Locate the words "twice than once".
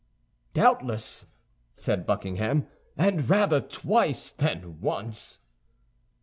3.61-5.41